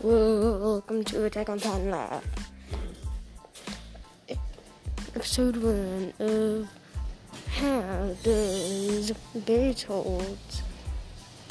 Welcome 0.00 1.02
to 1.06 1.24
Attack 1.24 1.48
on 1.48 1.58
Titan 1.58 1.90
Live. 1.90 2.24
Episode 5.16 5.56
1 5.56 6.12
of 6.20 6.68
How 7.56 8.14
Does 8.22 9.12
Bertolt 9.36 10.62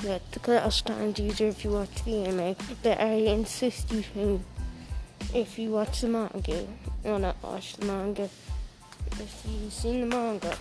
Let 0.01 0.31
the 0.31 0.39
Class 0.39 0.81
Time 0.81 1.13
teaser 1.13 1.47
if 1.47 1.65
you 1.65 1.71
watch 1.71 2.05
the 2.05 2.23
anime, 2.23 2.55
but 2.83 3.01
I 3.01 3.15
insist 3.15 3.91
you 3.91 4.41
if 5.33 5.59
you 5.59 5.71
watch 5.71 5.99
the 5.99 6.07
manga. 6.07 6.67
Well, 7.03 7.19
not 7.19 7.43
watch 7.43 7.75
the 7.75 7.85
manga. 7.85 8.29
If 9.11 9.43
you've 9.45 9.73
seen 9.73 10.07
the 10.09 10.15
manga, 10.15 10.57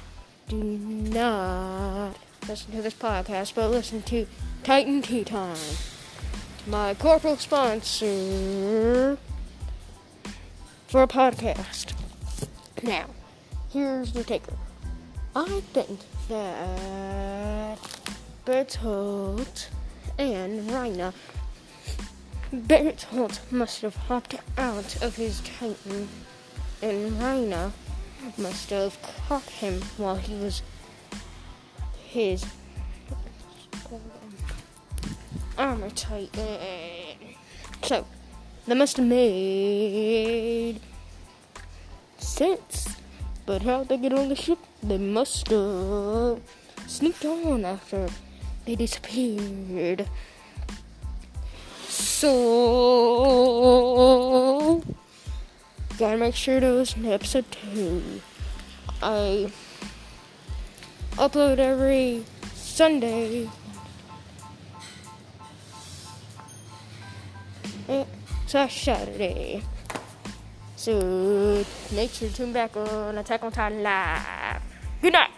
do 0.48 0.56
not 0.56 2.16
listen 2.48 2.72
to 2.72 2.82
this 2.82 2.94
podcast, 2.94 3.54
but 3.54 3.70
listen 3.70 4.02
to 4.02 4.26
Titan 4.64 5.02
Tea 5.02 5.22
Time 5.22 5.56
my 6.66 6.94
corporate 6.94 7.38
sponsor 7.38 9.16
for 10.88 11.02
a 11.02 11.06
podcast. 11.06 11.94
Now, 12.82 13.06
here's 13.72 14.12
the 14.12 14.24
taker. 14.24 14.54
I 15.36 15.60
think 15.72 16.00
that 16.28 17.78
Bertolt 18.44 19.68
and 20.18 20.68
Reiner 20.70 21.12
Bertolt 22.52 23.40
must 23.52 23.82
have 23.82 23.94
hopped 23.94 24.34
out 24.58 25.02
of 25.02 25.16
his 25.16 25.40
Titan, 25.40 26.08
and 26.82 27.12
Reiner 27.12 27.72
must 28.36 28.70
have 28.70 28.98
caught 29.28 29.42
him 29.42 29.80
while 29.98 30.16
he 30.16 30.34
was 30.34 30.62
his 32.08 32.44
armor 35.58 35.90
titan. 35.90 37.36
So, 37.82 38.06
they 38.66 38.74
must 38.74 38.96
have 38.96 39.06
made 39.06 40.80
sense. 42.18 42.96
But 43.46 43.62
how 43.62 43.84
they 43.84 43.96
get 43.96 44.12
on 44.12 44.28
the 44.28 44.36
ship? 44.36 44.58
They 44.82 44.98
must 44.98 45.48
have 45.48 46.40
sneaked 46.86 47.24
on 47.24 47.64
after 47.64 48.08
they 48.64 48.74
disappeared. 48.74 50.08
So, 51.88 52.32
gotta 55.98 56.16
make 56.18 56.34
sure 56.34 56.58
to 56.60 56.72
listen 56.72 57.04
to 57.04 57.12
episode 57.12 57.44
2. 57.72 58.20
I 59.02 59.52
upload 61.16 61.58
every 61.58 62.24
Sunday 62.54 63.48
Eh, 67.88 68.04
Saturday. 68.46 69.62
So 70.76 71.64
make 71.92 72.10
sure 72.12 72.28
to 72.28 72.34
tune 72.34 72.52
back 72.52 72.76
on 72.76 73.18
Attack 73.18 73.44
on 73.44 73.52
Titan 73.52 73.82
Live. 73.82 74.62
Good 75.00 75.12
night. 75.12 75.30